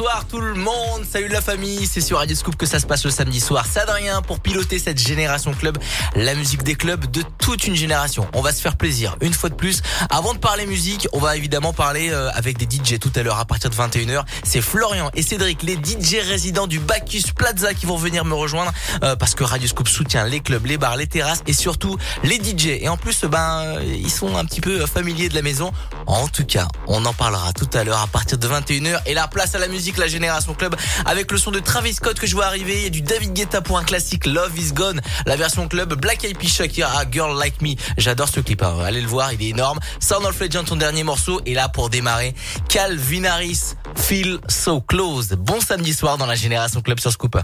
[0.00, 3.04] Bonsoir tout le monde, salut la famille, c'est sur Radio Scoop que ça se passe
[3.04, 3.66] le samedi soir.
[3.70, 5.76] C'est Adrien pour piloter cette Génération Club,
[6.16, 8.26] la musique des clubs de toute une génération.
[8.32, 9.82] On va se faire plaisir, une fois de plus.
[10.08, 13.38] Avant de parler musique, on va évidemment parler euh, avec des DJ tout à l'heure
[13.38, 14.24] à partir de 21h.
[14.42, 18.72] C'est Florian et Cédric, les DJ résidents du Bacchus Plaza qui vont venir me rejoindre
[19.04, 22.36] euh, parce que Radio Scoop soutient les clubs, les bars, les terrasses et surtout les
[22.36, 22.68] DJ.
[22.80, 25.72] Et en plus, ben ils sont un petit peu familiers de la maison.
[26.06, 29.02] En tout cas, on en parlera tout à l'heure à partir de 21h.
[29.04, 30.76] Et la place à la musique, la Génération Club,
[31.06, 33.78] avec le son de Travis Scott que je vois arriver, et du David Guetta pour
[33.78, 37.74] un classique Love Is Gone, la version club, Black Eyed Peas Shakira, Girl Like Me.
[37.98, 38.76] J'adore ce clip, hein.
[38.84, 39.78] allez le voir, il est énorme.
[40.00, 42.34] Sound of Legend, ton dernier morceau, et là pour démarrer,
[42.68, 45.30] Calvin Harris, Feel So Close.
[45.38, 47.36] Bon samedi soir dans la Génération Club sur Scoop.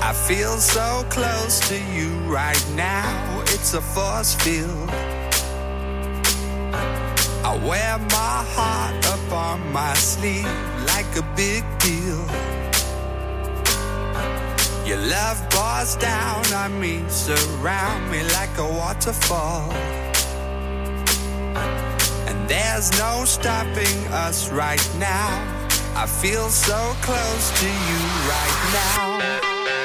[0.00, 3.42] I feel so close to you right now.
[3.54, 4.90] It's a force field.
[7.44, 10.46] I wear my heart up on my sleeve
[11.18, 12.24] a big deal.
[14.86, 19.72] Your love pours down on me, surround me like a waterfall.
[22.28, 25.28] And there's no stopping us right now.
[25.96, 28.00] I feel so close to you
[28.32, 29.77] right now.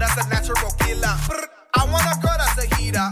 [0.00, 1.14] that's a natural killer.
[1.28, 1.44] Brr,
[1.74, 3.08] I wanna cut as a heater.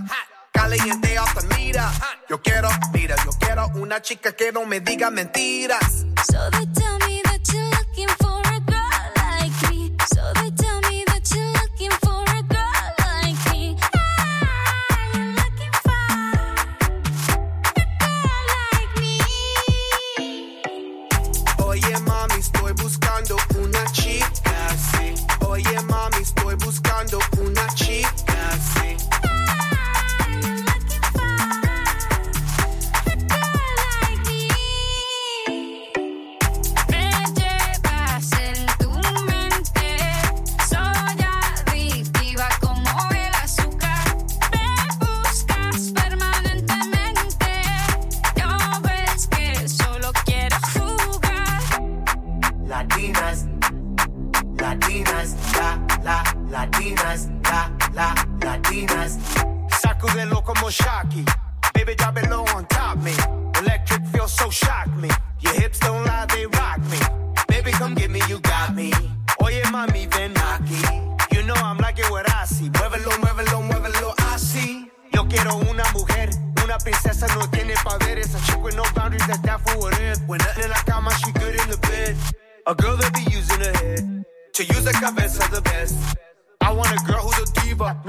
[0.52, 1.93] Caliente hasta mira.
[2.29, 6.06] Yo quiero, mira, yo quiero una chica que no me diga mentiras.
[6.31, 7.78] So they tell me that you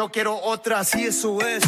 [0.09, 1.63] quiero otra, si eso es.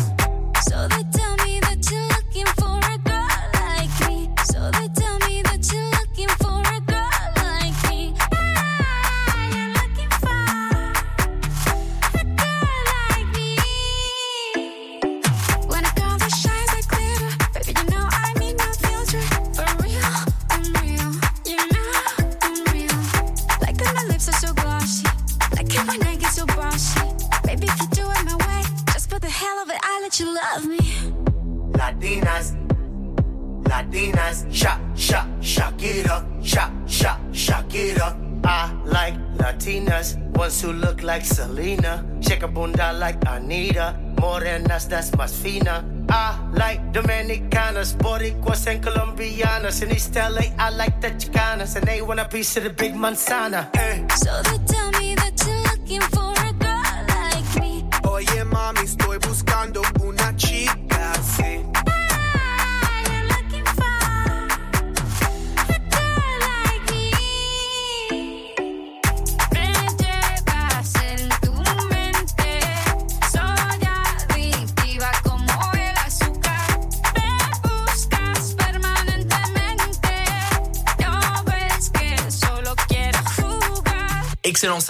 [52.31, 53.67] piece of the big manzana.
[53.75, 54.05] Hey.
[54.15, 54.70] So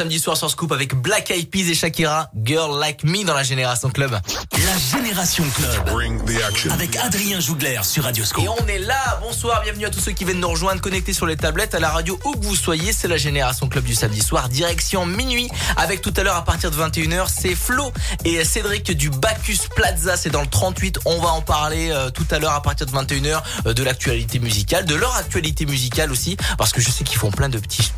[0.01, 3.43] samedi soir sur Scoop avec Black Eyed Peas et Shakira, Girl Like Me dans la
[3.43, 4.09] Génération Club.
[4.11, 5.89] La Génération Club.
[5.91, 6.71] Bring the action.
[6.71, 8.43] Avec Adrien Jougler sur Radio Scoop.
[8.43, 9.19] Et on est là.
[9.21, 11.91] Bonsoir, bienvenue à tous ceux qui viennent nous rejoindre, connectés sur les tablettes, à la
[11.91, 12.93] radio, où que vous soyez.
[12.93, 15.49] C'est la Génération Club du samedi soir, direction minuit.
[15.77, 17.91] Avec tout à l'heure, à partir de 21h, c'est Flo
[18.25, 20.17] et Cédric du Bacchus Plaza.
[20.17, 20.97] C'est dans le 38.
[21.05, 24.39] On va en parler euh, tout à l'heure à partir de 21h euh, de l'actualité
[24.39, 27.91] musicale, de leur actualité musicale aussi, parce que je sais qu'ils font plein de petits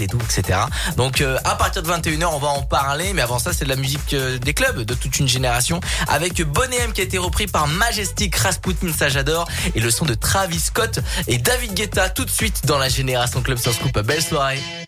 [0.00, 0.58] et tout, etc.
[0.96, 3.12] Donc euh, à partir de 21h, on va en parler.
[3.12, 6.42] Mais avant ça, c'est de la musique euh, des clubs de toute une génération avec
[6.42, 10.14] Bonnet M qui a été repris par Majestic Rasputin, ça j'adore, et le son de
[10.14, 13.98] Travis Scott et David Guetta tout de suite dans la génération Club sans Scoop.
[14.00, 14.87] Belle soirée.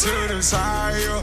[0.00, 0.42] to the
[0.98, 1.22] yeah.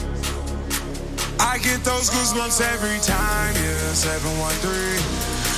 [1.39, 3.91] I get those goosebumps every time, yeah.
[3.91, 5.01] 713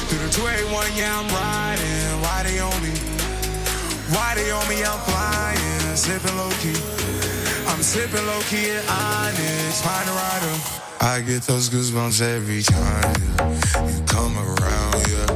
[0.10, 2.22] through the 281, yeah, I'm riding.
[2.26, 2.94] Why they on me?
[4.18, 4.82] Why they on me?
[4.82, 6.74] I'm flying, sipping low key.
[7.70, 10.56] I'm sipping low key at Onyx, find a rider.
[11.02, 13.86] I get those goosebumps every time yeah.
[13.86, 15.30] you come around, yeah.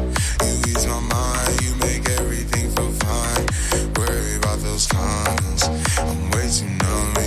[0.49, 3.45] You ease my mind, you make everything feel fine.
[3.93, 5.67] Worry about those comments,
[5.99, 7.26] I'm way too numb,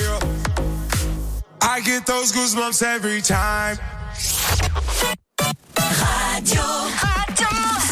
[1.71, 1.75] Yeah.
[1.75, 3.77] I get those goosebumps every time.
[5.77, 6.63] Radio.
[7.03, 7.90] Radio.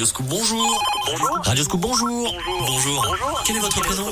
[0.00, 0.82] Radio Scoop, bonjour.
[1.04, 1.40] Bonjour.
[1.44, 2.34] Radio Scoop, bonjour.
[2.58, 3.16] Bonjour.
[3.44, 4.10] Quel est votre prénom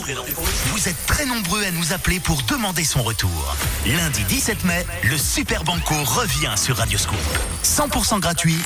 [0.67, 3.57] Vous êtes très nombreux à nous appeler pour demander son retour.
[3.87, 7.17] Lundi 17 mai, le Super Banco revient sur Radio Scoop.
[7.65, 8.59] 100% gratuit,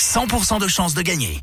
[0.00, 1.40] 100% de chances de gagner.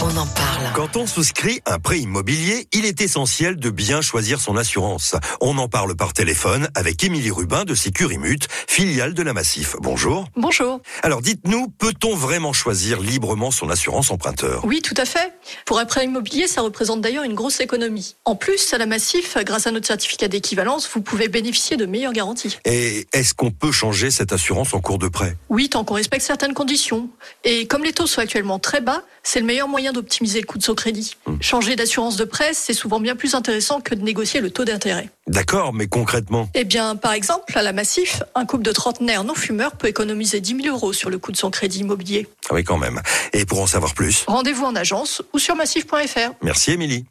[0.00, 0.41] On en parle.
[0.74, 5.16] Quand on souscrit un prêt immobilier, il est essentiel de bien choisir son assurance.
[5.40, 9.76] On en parle par téléphone avec Émilie Rubin de Sécurimut, filiale de la Massif.
[9.80, 10.26] Bonjour.
[10.36, 10.80] Bonjour.
[11.02, 14.64] Alors dites-nous, peut-on vraiment choisir librement son assurance emprunteur?
[14.64, 15.34] Oui, tout à fait.
[15.64, 18.16] Pour un prêt immobilier, ça représente d'ailleurs une grosse économie.
[18.24, 22.12] En plus, à la Massif, grâce à notre certificat d'équivalence, vous pouvez bénéficier de meilleures
[22.12, 22.58] garanties.
[22.64, 25.36] Et est-ce qu'on peut changer cette assurance en cours de prêt?
[25.48, 27.08] Oui, tant qu'on respecte certaines conditions.
[27.44, 30.58] Et comme les taux sont actuellement très bas, c'est le meilleur moyen d'optimiser le coût
[30.58, 31.16] de son crédit.
[31.40, 35.10] Changer d'assurance de prêt, c'est souvent bien plus intéressant que de négocier le taux d'intérêt.
[35.28, 39.72] D'accord, mais concrètement Eh bien, par exemple, à la Massif, un couple de trentenaires non-fumeurs
[39.76, 42.26] peut économiser 10 000 euros sur le coût de son crédit immobilier.
[42.50, 43.00] Ah Oui, quand même.
[43.32, 46.32] Et pour en savoir plus Rendez-vous en agence ou sur massif.fr.
[46.42, 47.04] Merci Émilie.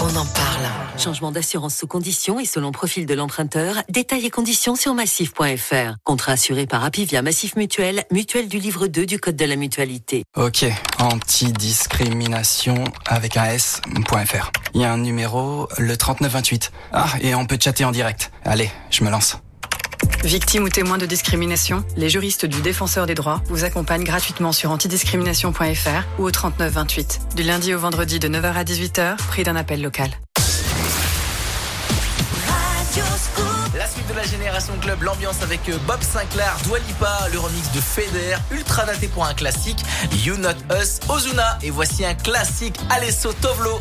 [0.00, 0.66] On en parle.
[0.98, 3.76] Changement d'assurance sous conditions et selon profil de l'emprunteur.
[3.88, 5.96] Détails et conditions sur massif.fr.
[6.04, 10.24] Contrat assuré par Apivia Massif Mutuel, mutuelle du livre 2 du Code de la mutualité.
[10.36, 10.64] Ok,
[10.98, 14.50] antidiscrimination avec un S.fr.
[14.74, 16.72] Il y a un numéro, le 3928.
[16.92, 18.30] Ah, et on peut chatter en direct.
[18.44, 19.38] Allez, je me lance.
[20.24, 24.70] Victime ou témoin de discrimination, les juristes du Défenseur des droits vous accompagnent gratuitement sur
[24.70, 27.20] antidiscrimination.fr ou au 3928.
[27.36, 30.10] Du lundi au vendredi de 9h à 18h, prix d'un appel local.
[33.76, 37.70] La suite de la Génération Club, l'ambiance avec euh, Bob Sinclair, Dua Lipa, le remix
[37.72, 39.78] de Feder, ultra daté pour un classique,
[40.24, 43.78] You Not Us, Ozuna, et voici un classique, Alesso Tovlo.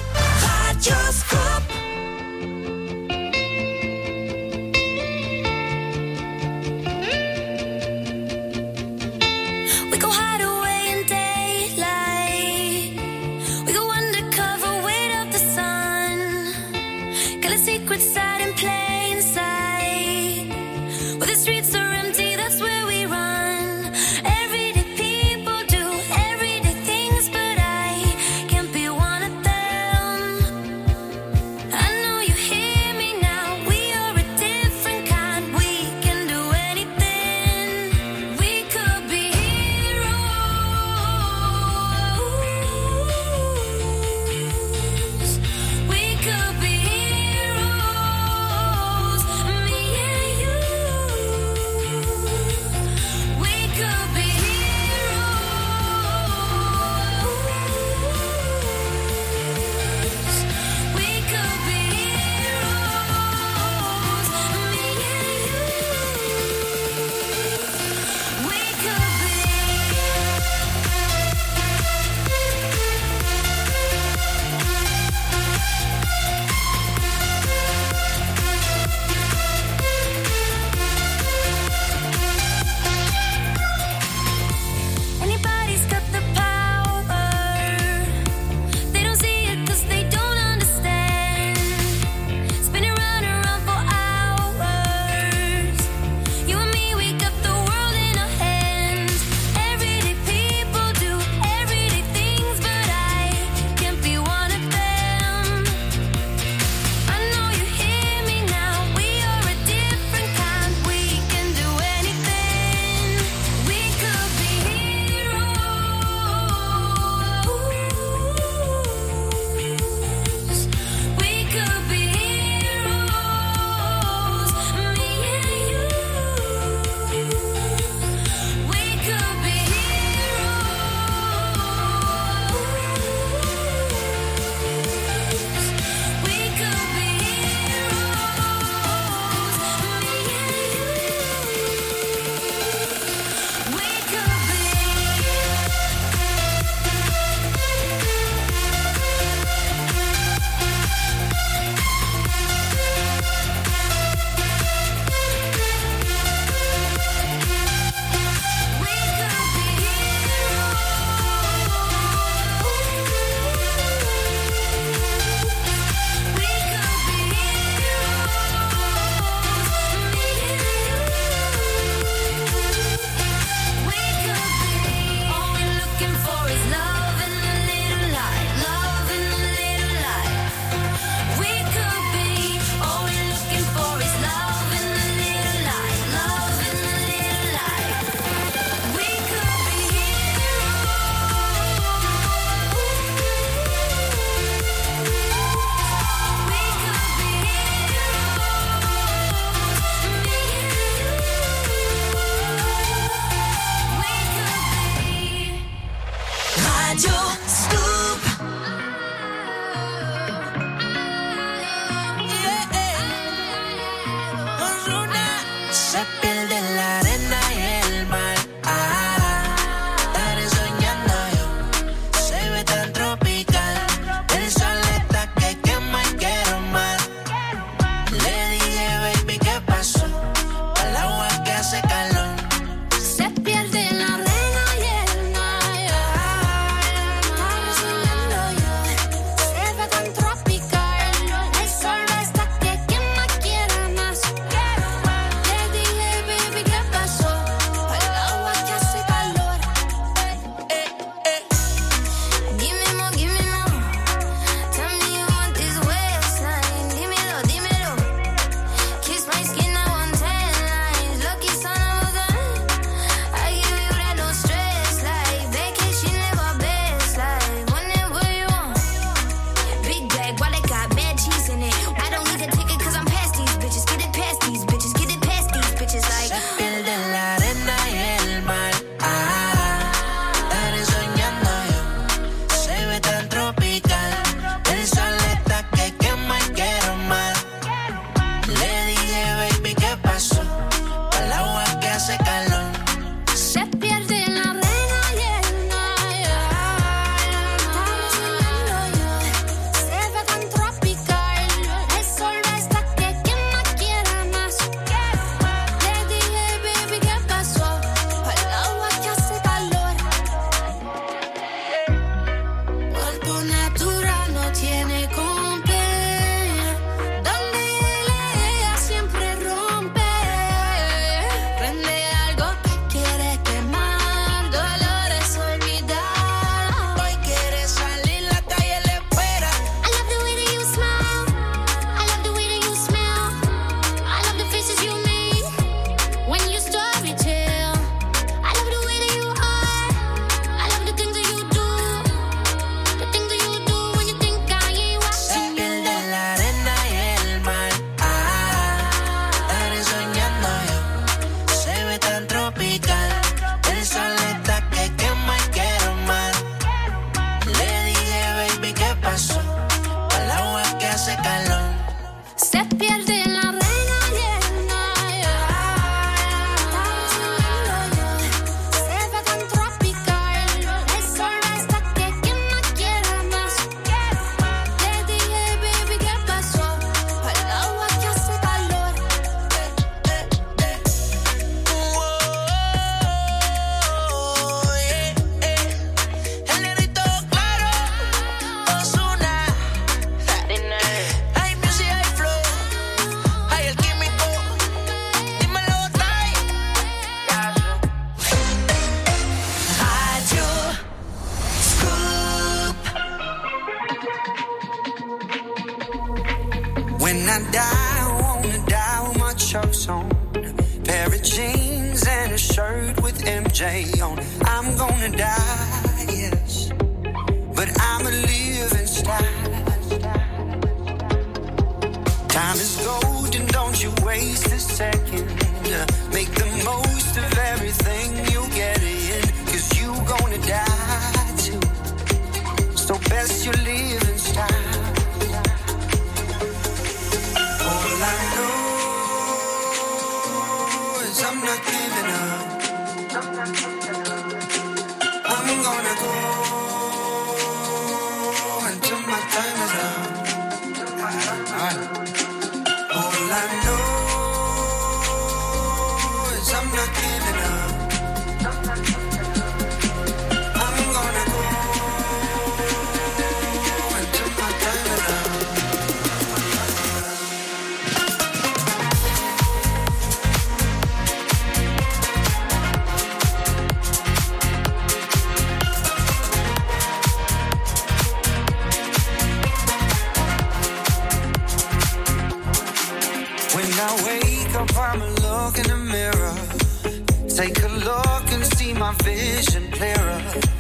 [489.04, 490.55] vision clearer.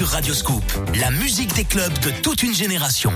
[0.00, 0.64] sur Radioscoop,
[0.98, 3.12] la musique des clubs de toute une génération.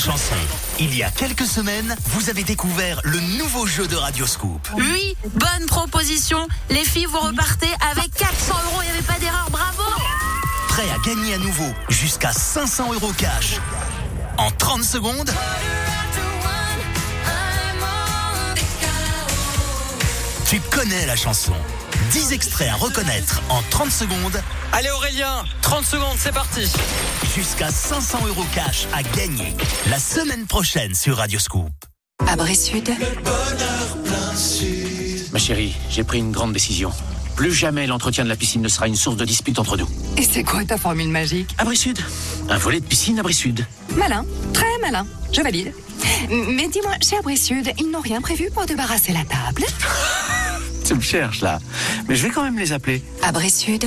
[0.00, 0.34] Chanson.
[0.78, 4.66] Il y a quelques semaines, vous avez découvert le nouveau jeu de Radio Scoop.
[4.74, 6.48] Oui, bonne proposition.
[6.70, 8.80] Les filles, vous repartez avec 400 euros.
[8.82, 9.48] Il n'y avait pas d'erreur.
[9.50, 9.82] Bravo.
[10.68, 13.56] Prêt à gagner à nouveau jusqu'à 500 euros cash.
[14.38, 15.30] En 30 secondes,
[20.46, 21.52] tu connais la chanson.
[22.12, 24.40] 10 extraits à reconnaître en 30 secondes.
[24.72, 26.62] Allez Aurélien, 30 secondes, c'est parti.
[27.34, 29.54] Jusqu'à 500 euros cash à gagner
[29.90, 31.70] la semaine prochaine sur Radio Scoop.
[32.26, 32.88] Abri Sud.
[35.32, 36.90] Ma chérie, j'ai pris une grande décision.
[37.36, 39.88] Plus jamais l'entretien de la piscine ne sera une source de dispute entre nous.
[40.16, 41.54] Et c'est quoi ta formule magique?
[41.58, 41.98] Abri Sud.
[42.48, 43.64] Un volet de piscine Abri Sud.
[43.96, 45.06] Malin, très malin.
[45.32, 45.72] Je valide.
[46.30, 49.64] Mais dis-moi, chez Abri Sud, ils n'ont rien prévu pour débarrasser la table?
[50.90, 51.60] Tu me cherches là.
[52.08, 53.00] Mais je vais quand même les appeler.
[53.22, 53.86] Abri Sud.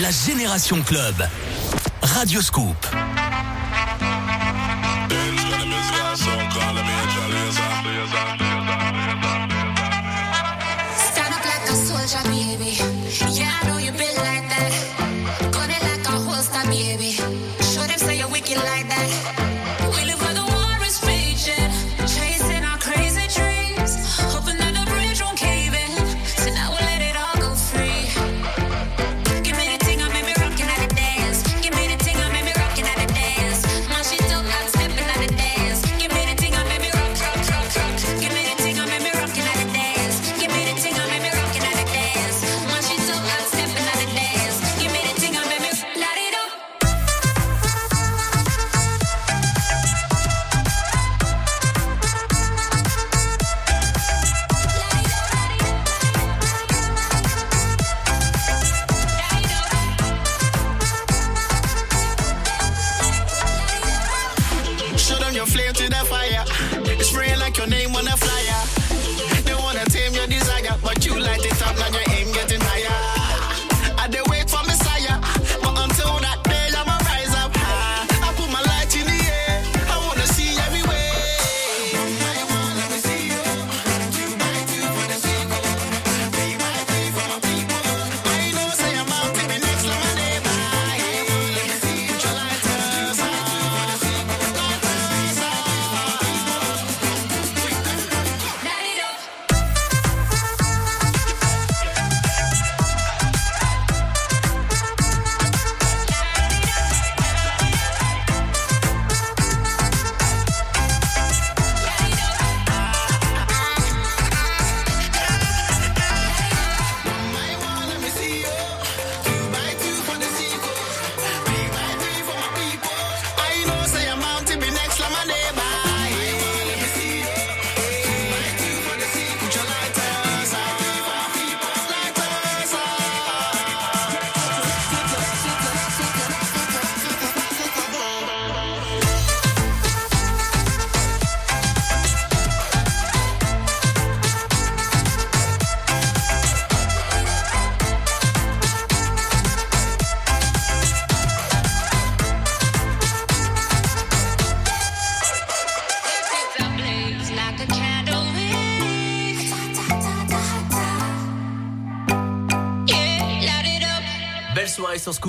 [0.00, 1.16] La Génération Club.
[2.00, 2.86] Radio Scoop.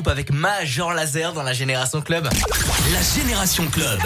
[0.09, 2.27] Avec Major Laser dans la Génération Club.
[2.93, 3.99] La Génération Club.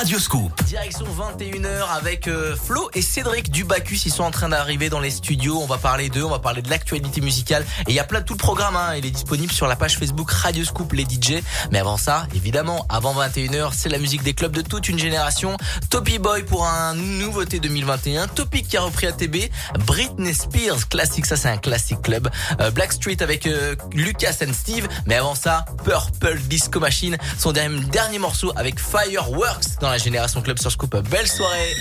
[0.00, 0.64] Radio Scoop.
[0.64, 4.00] Direction 21h avec euh, Flo et Cédric du Bacchus.
[4.06, 5.60] Ils sont en train d'arriver dans les studios.
[5.60, 7.66] On va parler d'eux, on va parler de l'actualité musicale.
[7.86, 8.76] Et il y a plein de tout le programme.
[8.76, 8.94] Hein.
[8.96, 11.42] Il est disponible sur la page Facebook Radio Scoop les DJ.
[11.70, 15.58] Mais avant ça, évidemment, avant 21h, c'est la musique des clubs de toute une génération.
[15.90, 18.28] Toppy Boy pour un nouveauté 2021.
[18.28, 19.50] Topic qui a repris ATB.
[19.80, 21.26] Britney Spears, classique.
[21.26, 22.30] Ça, c'est un classique club.
[22.60, 24.88] Euh, Blackstreet avec euh, Lucas and Steve.
[25.04, 27.18] Mais avant ça, Purple Disco Machine.
[27.36, 30.96] Son dernier, dernier morceau avec Fireworks la Génération Club sur Scoop.
[31.10, 31.74] Belle soirée.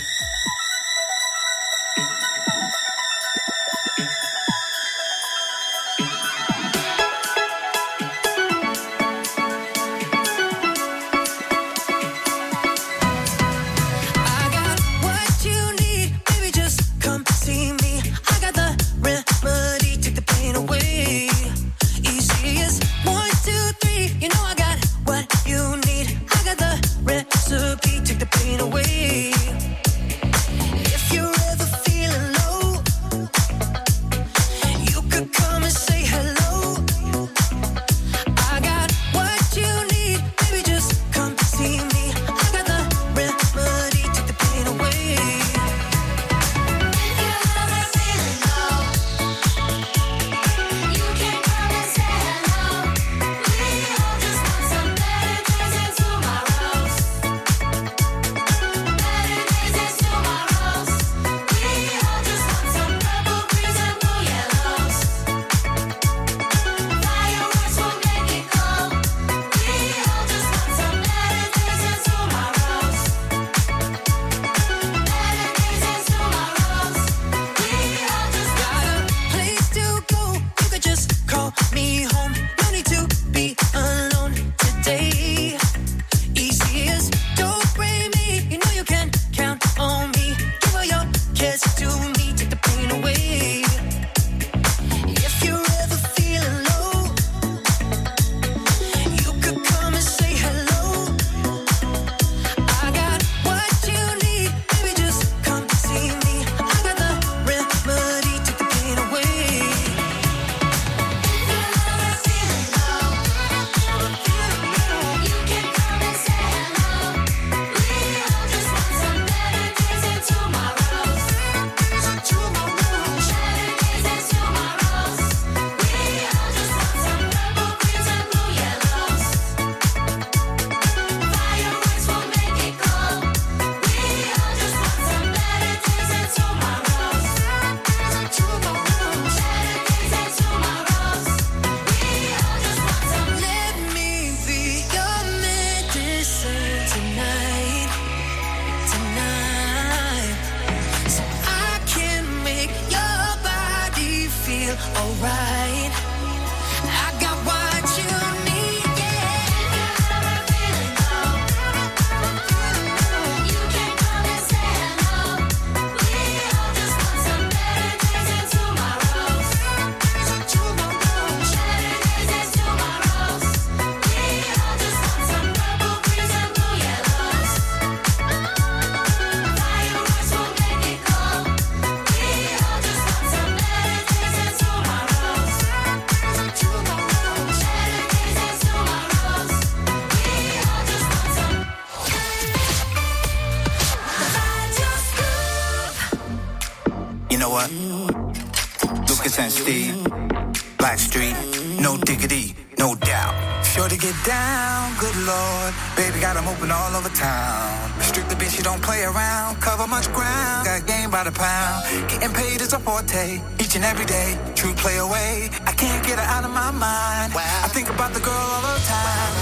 [204.29, 205.71] down, good lord.
[205.97, 207.73] Baby got 'em open all over town.
[208.09, 209.49] Strictly bitch, she don't play around.
[209.67, 211.77] Cover much ground, got game by the pound.
[212.11, 213.25] Getting paid is a forte,
[213.63, 214.29] each and every day.
[214.59, 217.29] True play away, I can't get her out of my mind.
[217.33, 217.65] Wow.
[217.65, 219.33] I think about the girl all the time.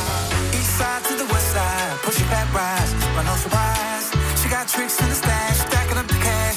[0.57, 2.91] East side to the west side, push it back, rise.
[3.15, 4.07] But no surprise,
[4.39, 6.56] she got tricks in the stash, stacking up the cash.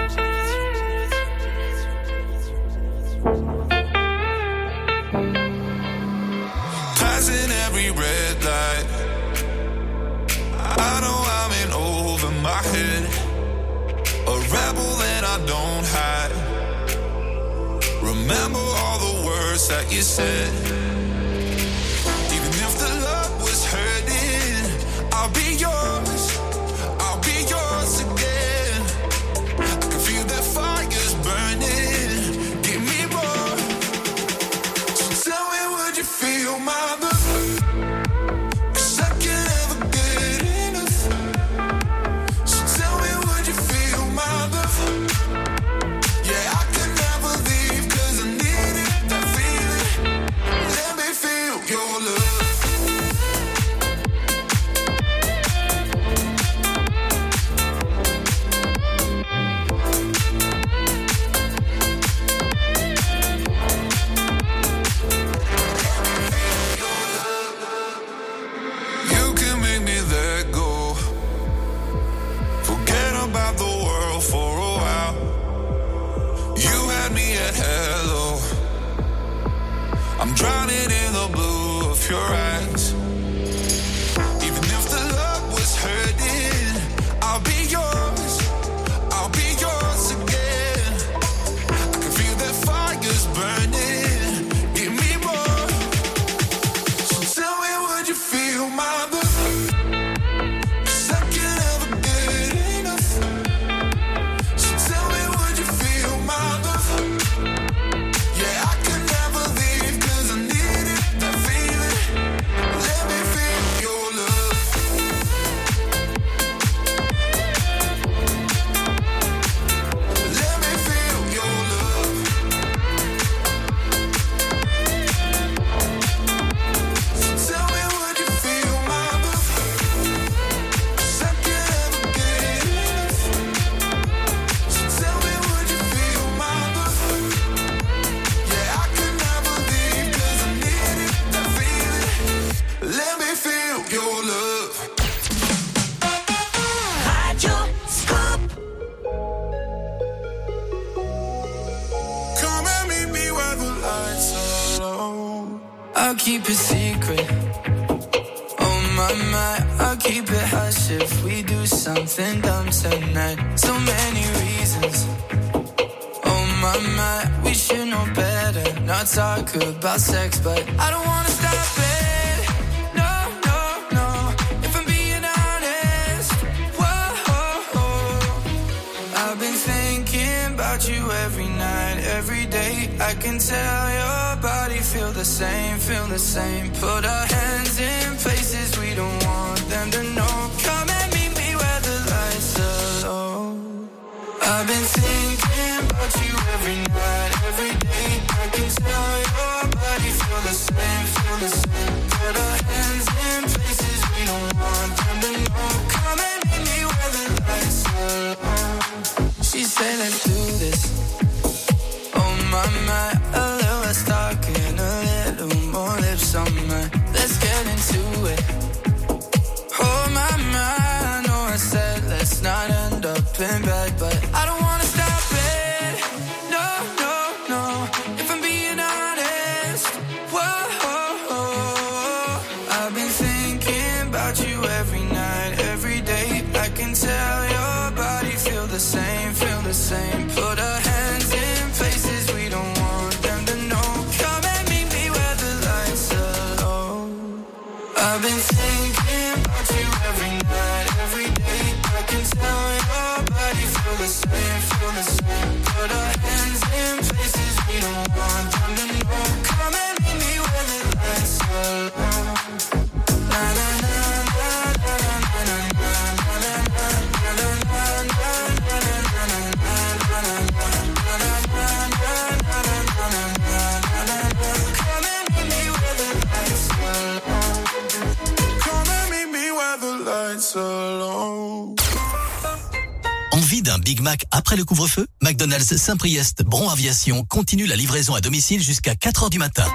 [285.77, 289.65] Saint-Priest Bron Aviation continue la livraison à domicile jusqu'à 4h du matin.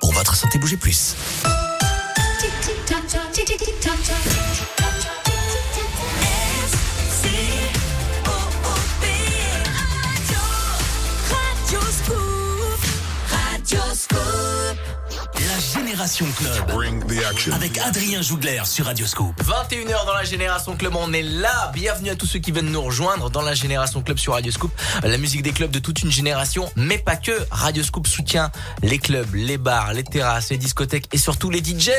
[0.00, 1.14] Pour votre santé, bougez plus.
[16.18, 17.54] Génération Club.
[17.54, 19.40] Avec Adrien Jougler sur Radioscope.
[19.40, 21.70] 21h dans la Génération Club, on est là.
[21.72, 24.72] Bienvenue à tous ceux qui viennent nous rejoindre dans la Génération Club sur Radio Scoop.
[25.04, 27.30] La musique des clubs de toute une génération, mais pas que.
[27.52, 28.50] Radio Scoop soutient
[28.82, 31.90] les clubs, les bars, les terrasses, les discothèques et surtout les DJ.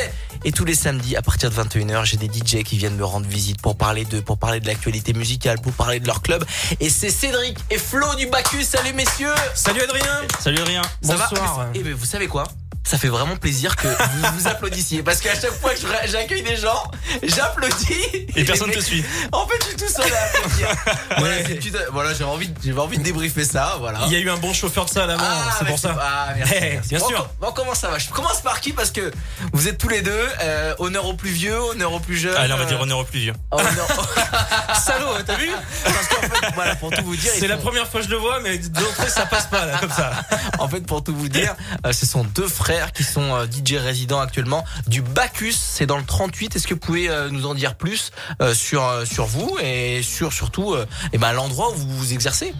[0.43, 3.27] Et tous les samedis à partir de 21h, j'ai des DJ qui viennent me rendre
[3.27, 6.43] visite pour parler d'eux, pour parler de l'actualité musicale, pour parler de leur club.
[6.81, 8.65] Et c'est Cédric et Flo du Bacchus.
[8.65, 9.33] Salut messieurs.
[9.53, 10.27] Salut Adrien.
[10.41, 10.81] Salut Adrien.
[11.01, 11.67] Ça va Bonsoir.
[11.73, 12.43] Et ben vous savez quoi?
[12.83, 16.57] Ça fait vraiment plaisir que vous vous applaudissiez parce qu'à chaque fois que j'accueille des
[16.57, 16.83] gens,
[17.21, 19.03] j'applaudis Et personne les te suit.
[19.31, 20.67] En fait, je suis tout seul à applaudir.
[21.19, 23.99] voilà, petite- voilà, j'avais envie, envie de débriefer ça, voilà.
[24.07, 25.95] Il y a eu un bon chauffeur de salle avant, Ah, c'est pour ça.
[26.01, 26.89] Ah, merci, Eh, merci.
[26.89, 27.29] bien Bon, sûr.
[27.39, 27.97] Bon, comment ça va?
[27.99, 28.73] Je commence par qui?
[28.73, 29.11] Parce que
[29.53, 32.35] vous êtes tous les deux euh, honneur au plus vieux, honneur au plus jeune.
[32.35, 33.33] Allez, on va euh, dire honneur au plus vieux.
[34.85, 35.49] Salaud, t'as vu?
[35.83, 38.17] Parce qu'en fait, voilà, pour tout vous dire, C'est la première fois que je le
[38.17, 40.11] vois, mais d'entrée, ça passe pas, là, comme ça.
[40.59, 41.55] En fait, pour tout vous dire,
[41.85, 45.53] euh, ce sont deux frères qui sont euh, DJ résidents actuellement du Bacchus.
[45.53, 46.55] C'est dans le 38.
[46.55, 48.11] Est-ce que vous pouvez euh, nous en dire plus
[48.41, 50.75] euh, sur sur vous et sur surtout
[51.11, 52.53] eh ben l'endroit où vous vous exercez?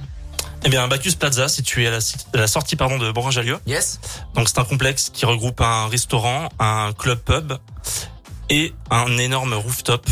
[0.65, 1.99] Eh bien, Bacchus Plaza, situé à la,
[2.33, 3.59] à la sortie pardon, de Bourgoin-Jallieu.
[3.65, 4.01] Yes.
[4.35, 7.53] Donc, c'est un complexe qui regroupe un restaurant, un club pub
[8.49, 10.05] et un énorme rooftop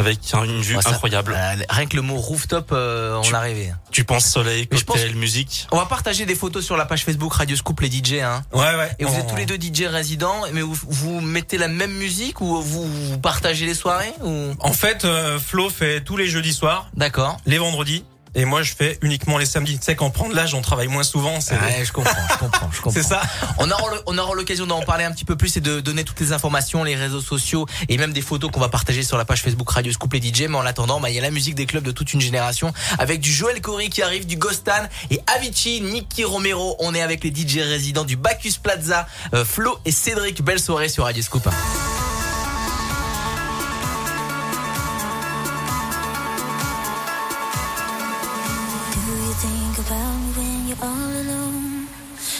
[0.00, 1.34] avec un- une vue Ouais, ça- incroyable.
[1.36, 3.72] euh, rien que le mot rooftop, euh, on arrivé.
[3.90, 5.66] Tu penses soleil, cocktail, musique.
[5.72, 8.14] On va partager des photos sur la page Facebook Radio Scoop les DJ.
[8.22, 8.42] Hein.
[8.52, 8.90] Ouais, ouais.
[8.98, 11.92] Et vous On- êtes tous les deux DJ résidents, mais vous, vous mettez la même
[11.92, 14.52] musique ou vous, vous partagez les soirées ou?
[14.60, 16.88] En fait, euh, Flo fait tous les jeudis soirs.
[16.94, 17.36] D'accord.
[17.46, 18.04] Les vendredis.
[18.34, 19.78] Et moi, je fais uniquement les samedis.
[19.78, 21.40] Tu sais, quand on prend de l'âge, on travaille moins souvent.
[21.40, 22.90] C'est Ouais, je comprends, je comprends, je comprends.
[23.02, 23.20] C'est ça.
[23.58, 26.04] On aura, le- on aura l'occasion d'en parler un petit peu plus et de donner
[26.04, 29.24] toutes les informations, les réseaux sociaux et même des photos qu'on va partager sur la
[29.24, 30.42] page Facebook Radio Scoop les DJ.
[30.42, 32.72] Mais en attendant, bah, il y a la musique des clubs de toute une génération
[32.98, 36.76] avec du Joël Corey qui arrive, du Ghostan et Avicii, Nicky Romero.
[36.78, 40.42] On est avec les DJ résidents du Bacchus Plaza, euh, Flo et Cédric.
[40.42, 41.48] Belle soirée sur Radio Scoop.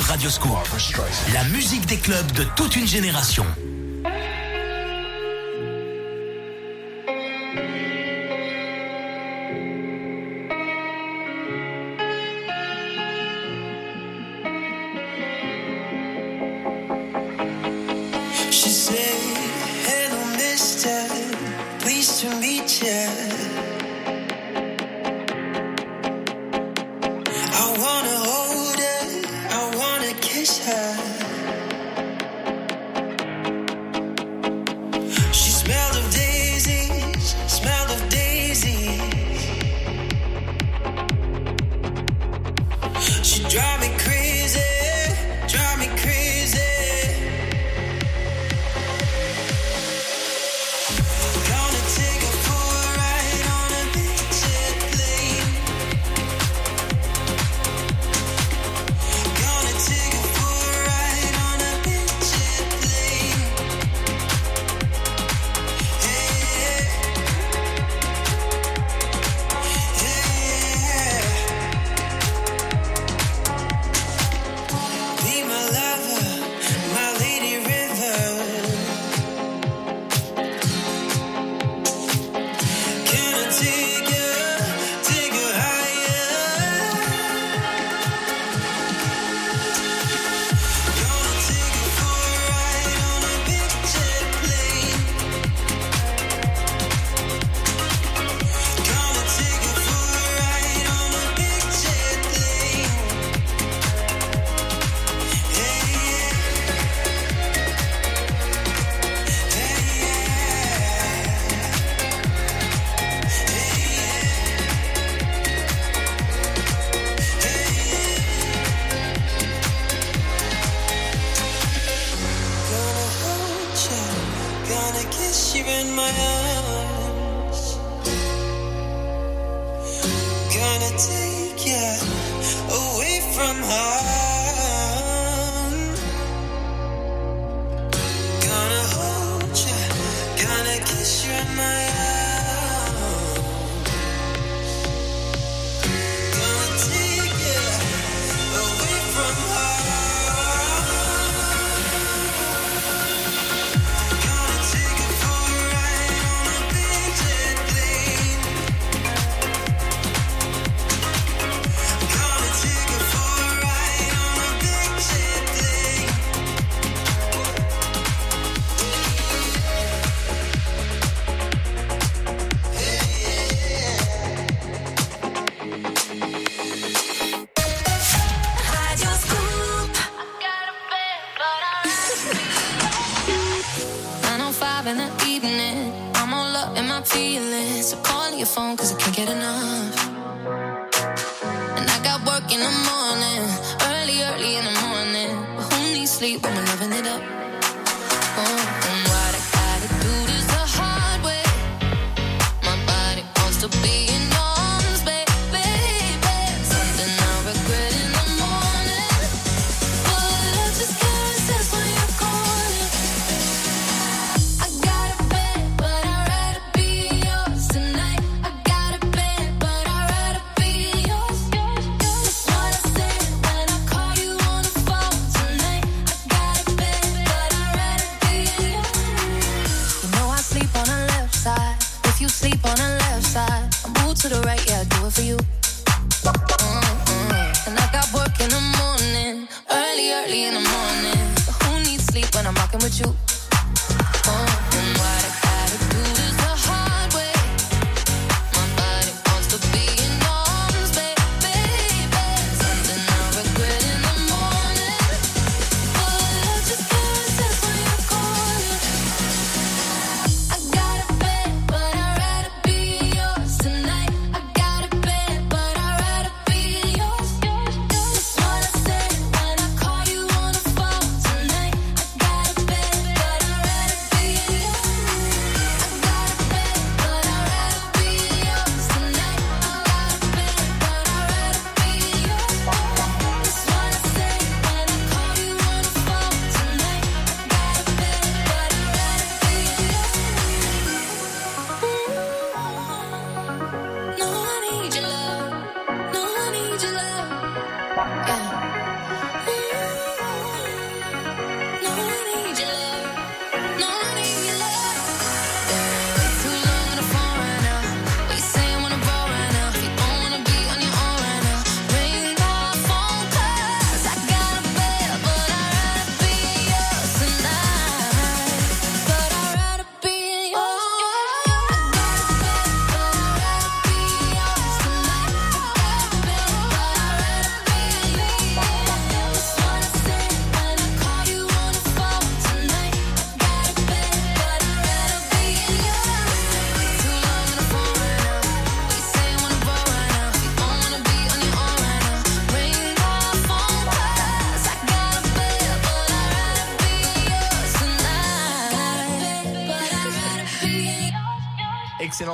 [0.00, 0.56] Radio Scoop.
[1.32, 3.44] La musique des clubs de toute une génération.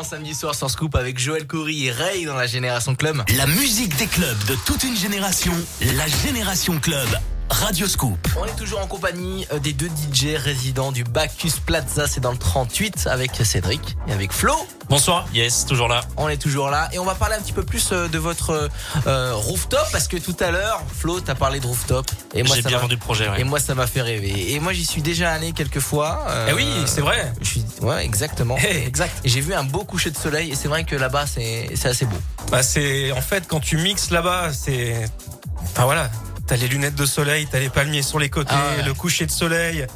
[0.04, 3.22] Samedi soir sur Scoop avec Joël Coury et Ray dans la Génération Club.
[3.36, 5.52] La musique des clubs de toute une génération,
[5.96, 7.08] la Génération Club.
[7.64, 8.28] Radio Scoop.
[8.38, 12.30] On est toujours en compagnie euh, des deux DJ résidents du Bacchus Plaza, c'est dans
[12.30, 14.52] le 38 avec Cédric et avec Flo.
[14.90, 16.02] Bonsoir, yes, toujours là.
[16.18, 18.68] On est toujours là et on va parler un petit peu plus euh, de votre
[19.06, 22.04] euh, rooftop parce que tout à l'heure, Flo, t'as parlé de rooftop
[22.34, 23.40] et moi J'ai bien vendu le projet, ouais.
[23.40, 24.52] Et moi ça m'a fait rêver.
[24.52, 26.26] Et moi j'y suis déjà allé quelques fois.
[26.28, 27.32] euh, Eh oui, c'est vrai.
[27.40, 28.58] Je suis ouais, exactement.
[28.86, 29.14] exact.
[29.24, 31.88] Et j'ai vu un beau coucher de soleil et c'est vrai que là-bas c'est c'est
[31.88, 32.18] assez beau.
[32.50, 35.08] Bah c'est en fait quand tu mixes là-bas, c'est
[35.62, 36.10] enfin voilà,
[36.46, 38.82] t'as les lunettes de soleil, t'as les palmiers sur les côtés, Ah ouais.
[38.84, 39.86] le coucher de soleil,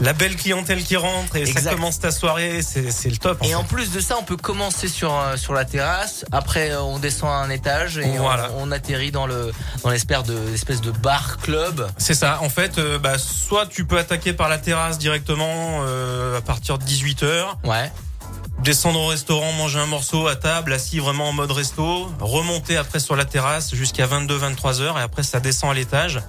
[0.00, 3.40] la belle clientèle qui rentre et ça commence ta soirée, c'est le top.
[3.40, 3.54] en Et fait.
[3.54, 6.24] en plus de ça, on peut commencer sur euh, sur la terrasse.
[6.32, 8.50] Après, euh, on descend à un étage et on- Voilà.
[8.56, 9.52] on, atterrit dans le
[9.84, 11.86] dans l'espèce de l'espèce de bar club.
[11.98, 12.40] C'est ça.
[12.40, 16.78] En fait, euh, bah, soit tu peux attaquer par la terrasse directement euh, à partir
[16.78, 17.92] de 18 h Ouais.
[18.64, 23.00] Descendre au restaurant, manger un morceau à table, assis vraiment en mode resto, remonter après
[23.00, 26.20] sur la terrasse jusqu'à 22-23 heures et après ça descend à l'étage.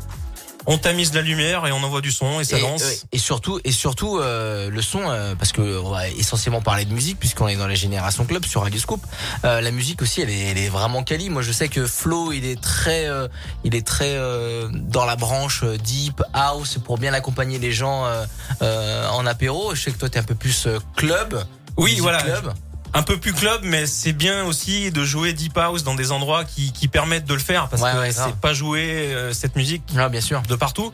[0.65, 2.77] On tamise la lumière et on envoie du son et ça et, euh,
[3.11, 6.93] et surtout et surtout euh, le son euh, parce que on va essentiellement parler de
[6.93, 9.05] musique puisqu'on est dans les générations club sur Radio Scoop.
[9.43, 11.29] Euh, la musique aussi elle est, elle est vraiment quali.
[11.29, 13.27] Moi je sais que Flo il est très euh,
[13.65, 18.25] il est très euh, dans la branche deep house pour bien accompagner les gens euh,
[18.61, 19.75] euh, en apéro.
[19.75, 21.43] Je sais que toi t'es un peu plus club.
[21.77, 22.21] Oui, voilà.
[22.21, 22.53] Club.
[22.95, 26.45] Un peu plus club, mais c'est bien aussi de jouer deep house dans des endroits
[26.45, 29.55] qui, qui permettent de le faire parce Ouais, que ouais, c'est pas jouer euh, cette
[29.55, 30.43] musique Ah, bien sûr.
[30.43, 30.93] de partout.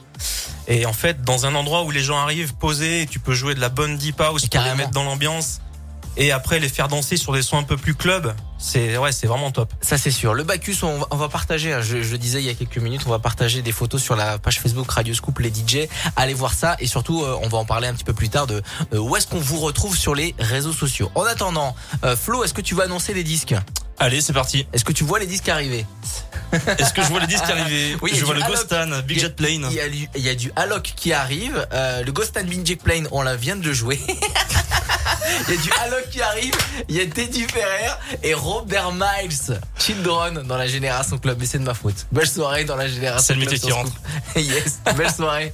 [0.70, 3.60] Et en fait, dans un endroit où les gens arrivent posés, tu peux jouer de
[3.60, 5.60] la bonne deep house pour les mettre dans l'ambiance
[6.18, 8.34] et après les faire danser sur des sons un peu plus club.
[8.58, 9.74] C'est ouais, c'est vraiment top.
[9.82, 10.34] Ça c'est sûr.
[10.34, 11.74] Le Bacchus, on va, partager.
[11.74, 14.16] hein, je, je disais il y a quelques minutes, on va partager des photos sur
[14.16, 15.88] la page Facebook Radio Scoop les DJ.
[16.16, 18.48] Allez voir ça et surtout, euh, on va en parler un petit peu plus tard
[18.48, 18.62] de
[18.94, 21.10] euh, où est-ce qu'on vous retrouve sur les réseaux sociaux.
[21.16, 23.56] En attendant, euh, Flo, est-ce que tu vas annoncer les disques?
[24.00, 24.66] Allez, c'est parti.
[24.74, 25.86] Est-ce que tu vois les disques arriver
[26.78, 28.56] Est-ce que je vois les disques arriver Oui, Je vois le Alok.
[28.56, 29.68] Ghostan, Big Jet Plane.
[29.70, 31.68] Il y a, du- il y a du Alok qui arrive.
[31.74, 34.00] Euh, le Ghost and Big Jet Plane, on la vient de le jouer.
[35.48, 36.54] Il y a du Alok qui arrive,
[36.90, 37.92] il y a Teddy Ferrer
[38.24, 41.38] et Robert Miles, Children dans la Génération Club.
[41.40, 42.08] Mais c'est de ma faute.
[42.12, 43.52] Belle soirée dans la Génération C'est le Club.
[43.54, 43.92] métier qui rentre.
[44.36, 45.54] Yes, belle soirée.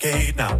[0.00, 0.59] For a decade now.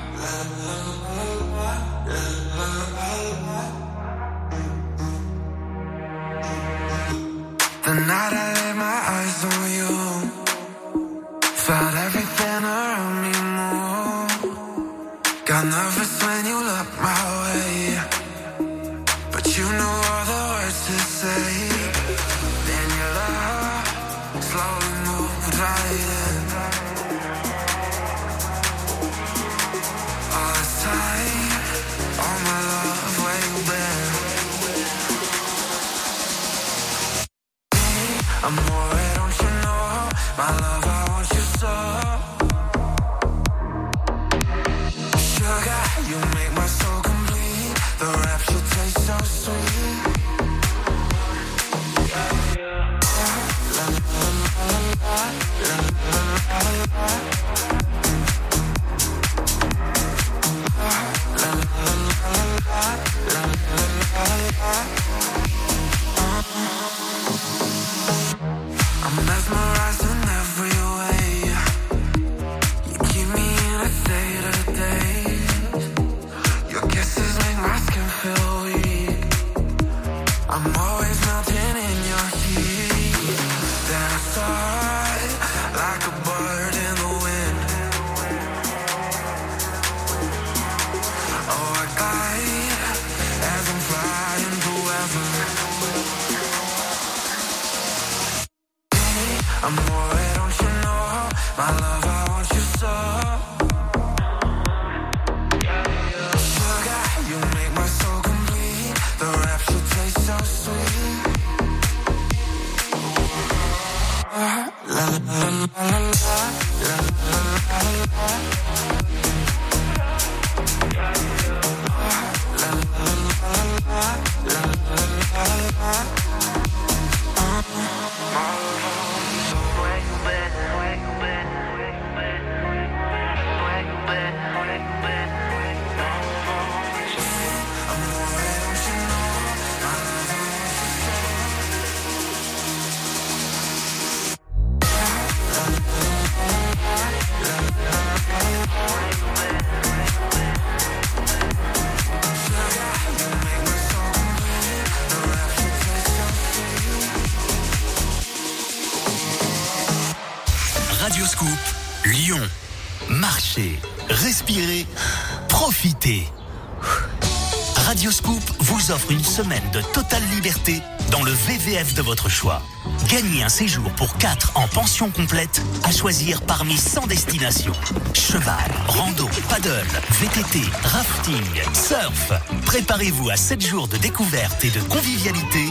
[168.91, 170.81] Offre une semaine de totale liberté
[171.11, 172.61] dans le VVF de votre choix.
[173.07, 177.73] Gagnez un séjour pour 4 en pension complète à choisir parmi 100 destinations.
[178.13, 182.31] Cheval, rando, paddle, VTT, rafting, surf.
[182.65, 185.65] Préparez-vous à 7 jours de découverte et de convivialité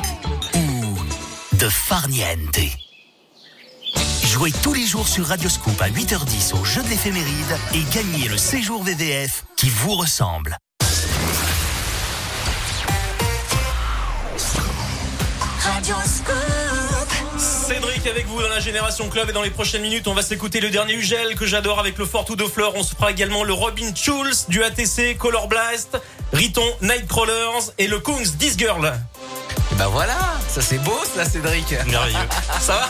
[0.55, 2.60] ou de farniente.
[4.24, 8.36] Jouez tous les jours sur Radioscoop à 8h10 au jeu de l'éphéméride et gagnez le
[8.36, 10.56] séjour VVF qui vous ressemble.
[17.70, 20.59] Cédric avec vous dans la Génération Club et dans les prochaines minutes on va s'écouter
[20.59, 22.72] le dernier Ugel que j'adore avec le Fort de Fleur.
[22.74, 25.97] On se fera également le Robin Schulz du ATC, Color Blast,
[26.32, 28.92] Riton, Nightcrawlers et le Kungs This Girl.
[29.70, 30.18] Et bah voilà,
[30.48, 31.70] ça c'est beau ça Cédric.
[31.86, 32.18] Merveilleux.
[32.60, 32.88] ça va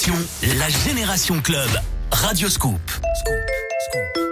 [0.00, 1.68] génération, la génération club.
[2.10, 2.80] Radio Scoop.
[2.90, 3.34] Scoop,
[3.90, 4.30] Scoop.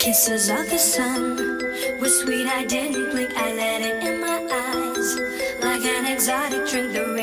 [0.00, 1.36] Kisses of the sun
[2.00, 2.46] were sweet.
[2.46, 3.30] I didn't blink.
[3.36, 5.18] I let it in my eyes
[5.62, 6.92] like an exotic drink.
[6.92, 7.15] The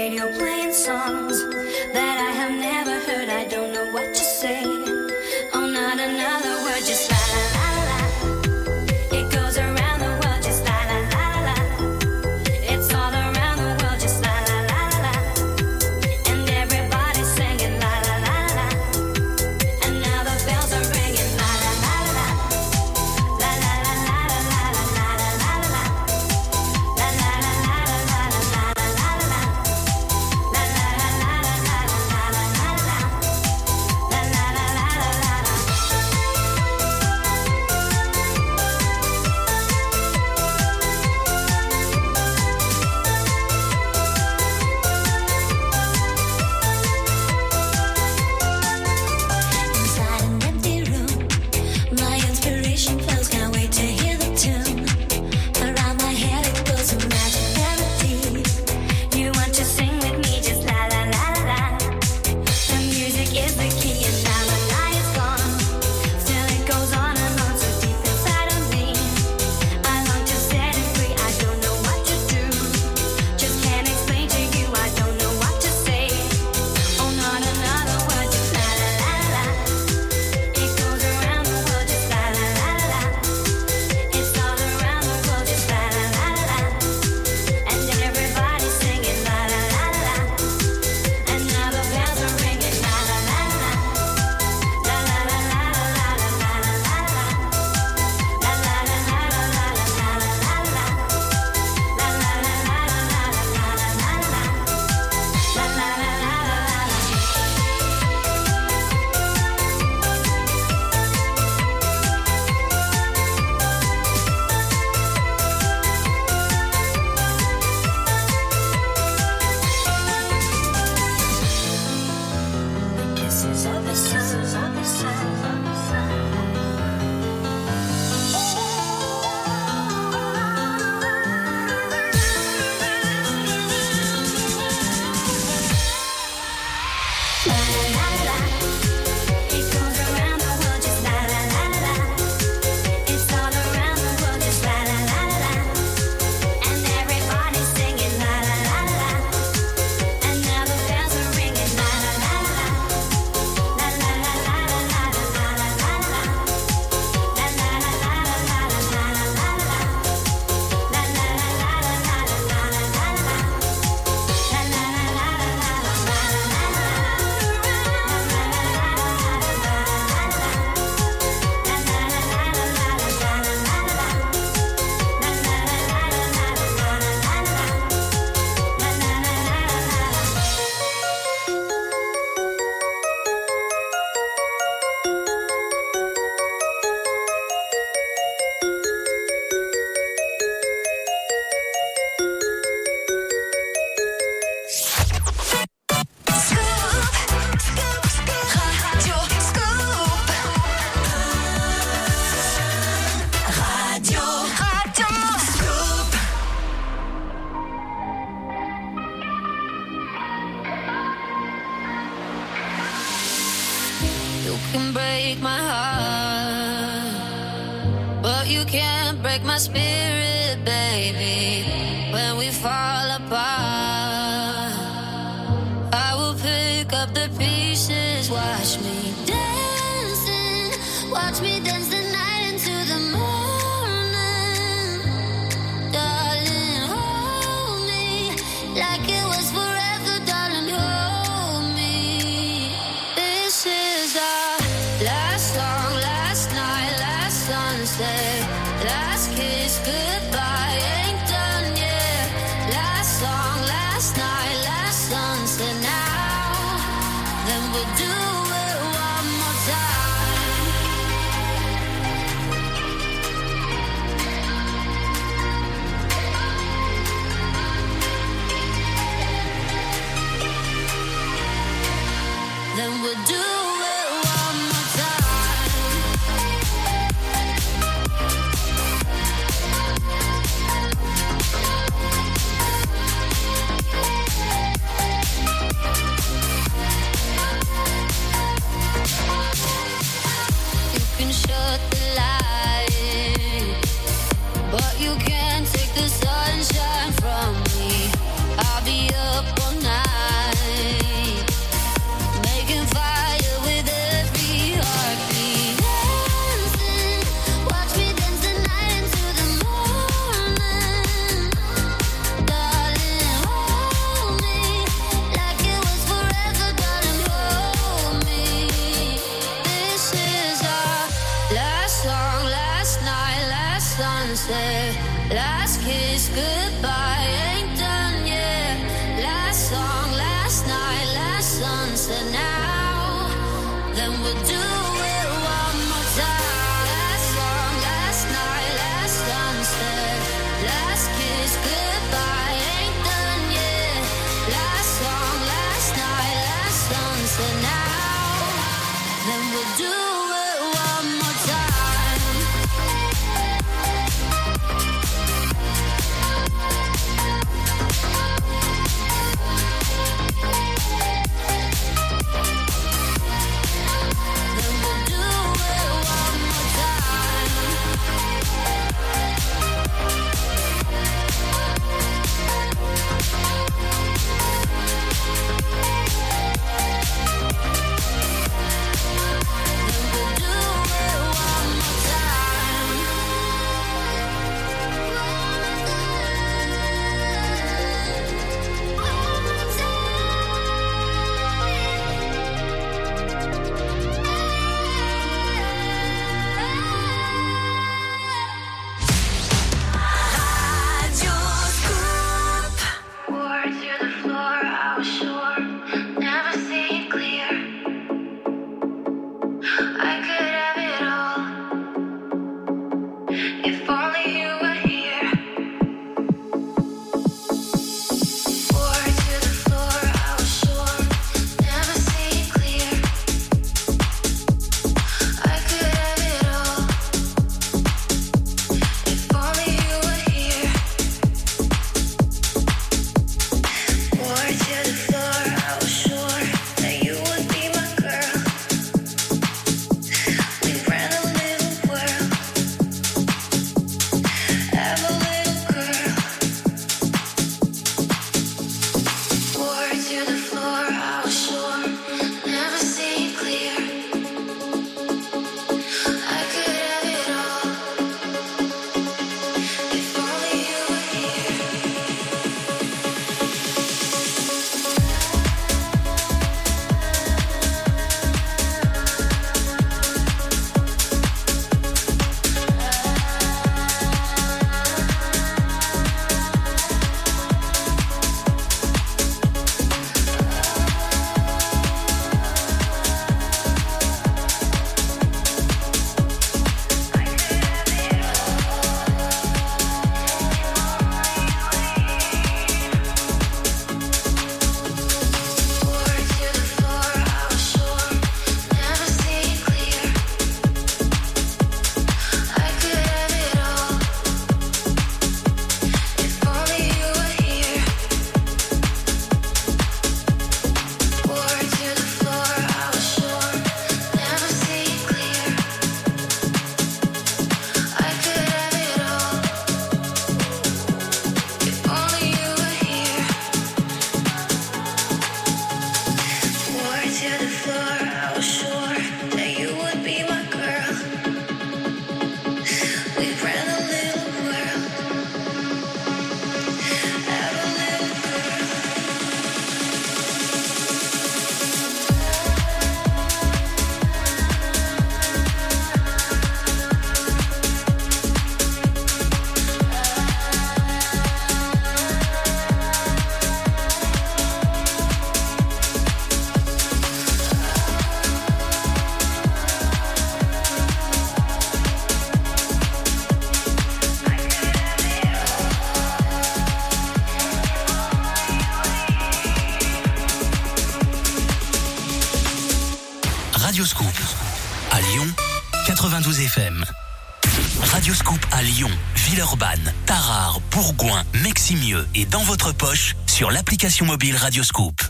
[582.16, 585.02] Et dans votre poche sur l'application mobile Radioscoop.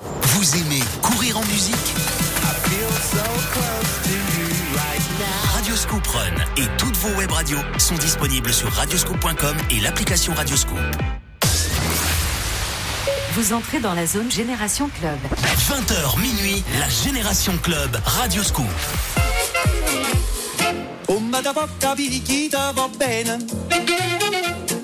[0.00, 1.74] Vous aimez courir en musique?
[5.54, 10.78] Radioscoop Run et toutes vos web radios sont disponibles sur radioscoop.com et l'application Radioscoop.
[13.34, 15.18] Vous entrez dans la zone Génération Club.
[15.68, 18.66] 20h minuit, la Génération Club Radioscoop.
[21.06, 23.38] Come da poca picchita va bene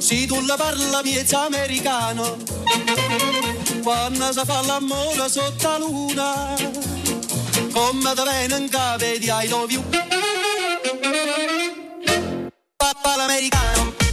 [0.08, 2.38] Se tu la parla miezza americano
[3.82, 6.56] Quando si fa l'amore sotto la luna
[7.70, 9.84] Come da bene in cave di I love you
[12.74, 14.07] Papà l'americano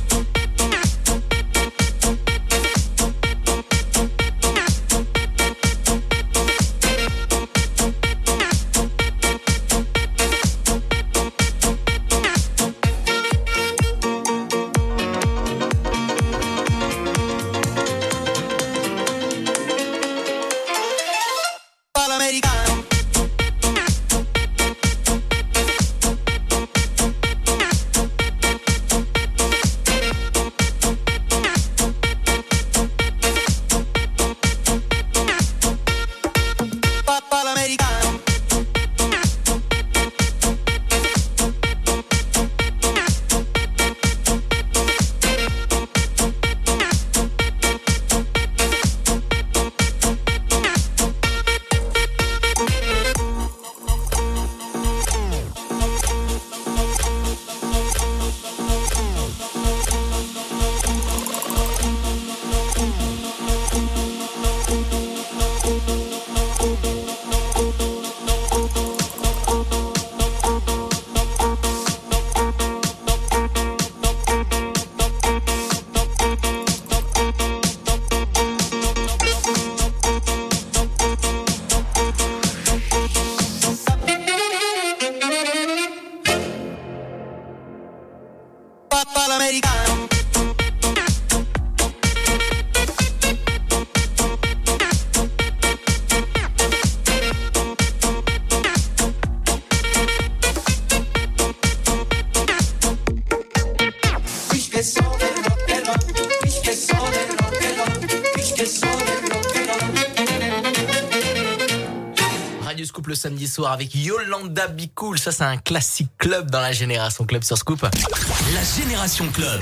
[113.65, 115.17] soir avec Yolanda Be Cool.
[115.17, 117.81] Ça, c'est un classique club dans la Génération Club sur Scoop.
[117.81, 119.59] La Génération Club.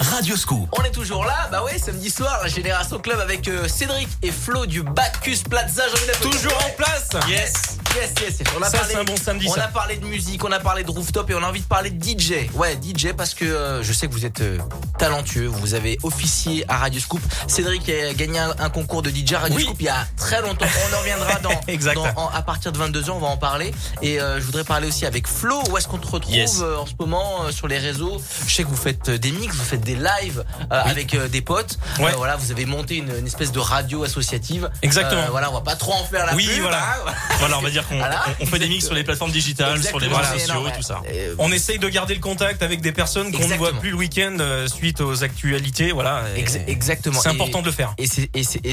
[0.00, 0.68] Radioscoop.
[0.76, 4.32] On est toujours là, bah ouais, samedi soir, la Génération Club avec euh, Cédric et
[4.32, 5.84] Flo du Bacchus Plaza.
[5.86, 6.40] J'ai envie d'applaudir.
[6.40, 7.52] Toujours en place Yes
[7.94, 8.48] Yes, yes, yes.
[8.58, 9.64] On a Ça, parlé, c'est un bon samedi, On ça.
[9.64, 11.90] a parlé de musique, on a parlé de rooftop et on a envie de parler
[11.90, 12.48] de DJ.
[12.54, 14.58] Ouais, DJ parce que euh, je sais que vous êtes euh,
[14.98, 15.46] talentueux.
[15.46, 17.20] Vous avez officié à Radio Scoop.
[17.46, 19.64] Cédric a gagné un, un concours de DJ à Radio Oui.
[19.64, 20.66] Scoop il y a très longtemps.
[20.90, 21.50] On en reviendra dans,
[21.94, 23.74] dans- en- à partir de 22 ans, on va en parler.
[24.00, 25.62] Et euh, je voudrais parler aussi avec Flo.
[25.70, 26.60] Où est-ce qu'on te retrouve Yes.
[26.62, 28.20] euh, en ce moment euh, sur les réseaux?
[28.46, 31.78] Je sais que vous faites des mix, vous faites des lives avec des potes.
[32.00, 32.12] Ouais.
[32.16, 34.70] Voilà, vous avez monté une, une espèce de radio associative.
[34.82, 35.26] Exactement.
[35.30, 36.78] Voilà, on va pas trop en faire la Oui, pub, voilà.
[37.06, 37.12] hein.
[37.38, 38.22] Voilà, on va dire qu'on Voilà.
[38.40, 40.82] on- on fait des mix sur les plateformes digitales, sur les réseaux sociaux et tout
[40.82, 41.00] ça.
[41.12, 43.96] Euh, On essaye de garder le contact avec des personnes qu'on ne voit plus le
[43.96, 45.92] week-end euh, suite aux actualités.
[45.92, 46.24] Voilà.
[46.36, 47.20] Ex- exactement.
[47.20, 47.94] C'est Et- important de le faire.
[47.98, 48.06] Et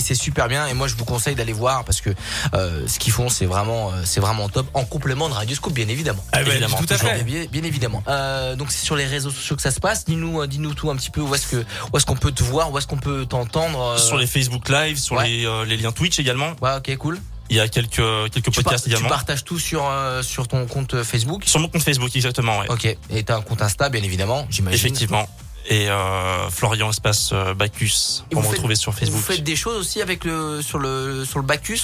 [0.02, 0.68] c'est super bien.
[0.68, 2.10] Et moi, je vous conseille d'aller voir parce que
[2.54, 4.68] euh, ce qu'ils font, c'est vraiment euh, c'est vraiment top.
[4.74, 6.24] En complément de Radio Scoop, bien évidemment.
[6.32, 7.24] Ah bah, évidemment, tout à fait.
[7.24, 8.04] Bien, bien évidemment.
[8.08, 10.06] Euh, donc c'est sur les réseaux sociaux que ça se passe.
[10.06, 11.22] Dis-nous, euh, dis-nous tout un petit peu.
[11.22, 13.82] Où est-ce que où est-ce qu'on peut te voir, où est-ce qu'on peut t'entendre.
[13.82, 15.28] euh, Sur les Facebook Live, sur ouais.
[15.28, 16.54] les, euh, les liens Twitch également.
[16.62, 17.20] Ouais, ok, cool.
[17.50, 17.96] Il y a quelques,
[18.32, 19.10] quelques Tu, par- podcasts tu également.
[19.10, 21.44] partages tout sur euh, sur ton compte Facebook?
[21.46, 22.70] Sur mon compte Facebook, exactement, ouais.
[22.70, 22.86] Ok.
[23.10, 24.78] Et t'as un compte Insta, bien évidemment, j'imagine.
[24.80, 25.28] Effectivement.
[25.68, 29.18] Et euh, Florian Espace euh, Bacchus pour me retrouver sur Facebook.
[29.20, 31.82] Vous faites des choses aussi avec le sur le sur le Bacchus?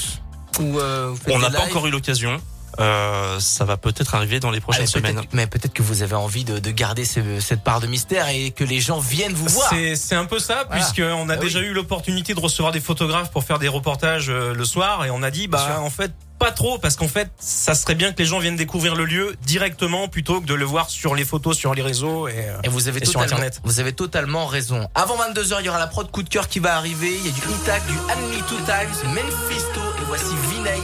[0.59, 2.41] Ou euh, vous faites On n'a pas encore eu l'occasion.
[2.79, 5.21] Euh, ça va peut-être arriver dans les prochaines Allez, semaines.
[5.33, 8.51] Mais peut-être que vous avez envie de, de garder ce- cette part de mystère et
[8.51, 9.69] que les gens viennent vous voir.
[9.69, 10.81] C'est c'est un peu ça, Voilà.
[10.81, 11.45] puisqu'on a Ah oui.
[11.45, 15.09] déjà eu l'opportunité de recevoir des photographes pour faire des reportages euh, le soir, et
[15.11, 18.17] on a dit, bah en fait, pas trop, parce qu'en fait, ça serait bien que
[18.19, 21.55] les gens viennent découvrir le lieu directement plutôt que de le voir sur les photos,
[21.57, 23.61] sur les réseaux et, euh, Et vous avez et sur Internet.
[23.63, 24.89] vous avez totalement raison.
[24.95, 27.09] Avant 22h, il y aura la prod coup de cœur qui va arriver.
[27.15, 30.77] Il y a du Intact, du Enemy Two Times, Mephisto et voici Vinay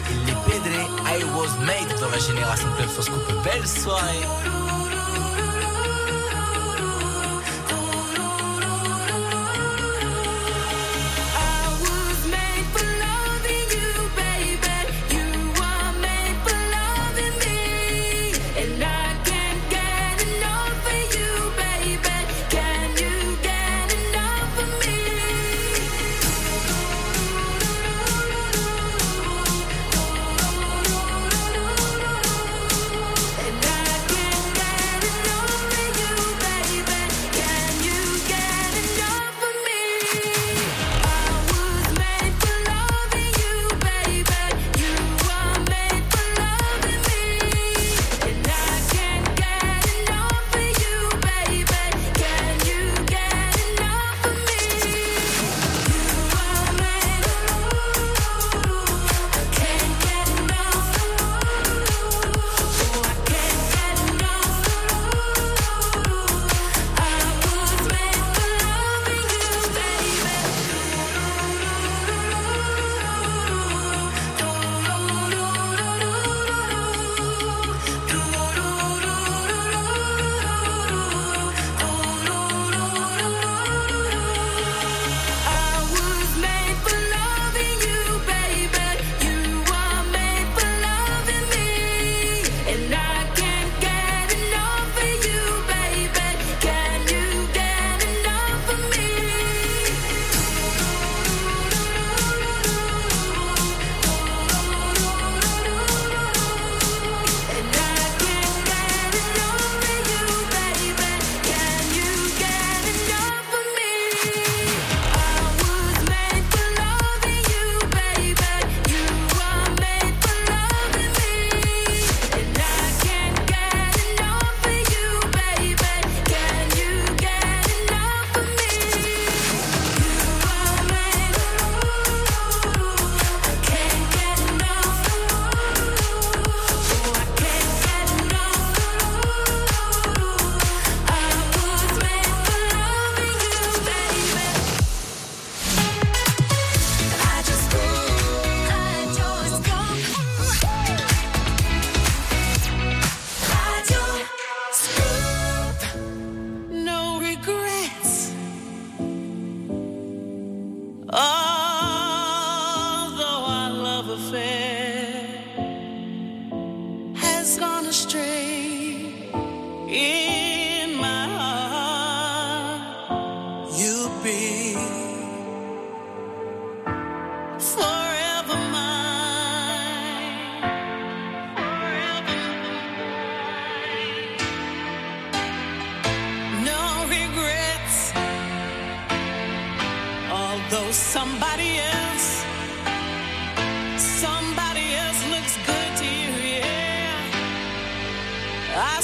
[1.59, 3.03] made dans la génération club sur.
[3.43, 4.25] Belle soirée.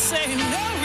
[0.08, 0.77] Say no